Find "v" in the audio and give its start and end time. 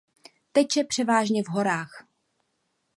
1.43-1.47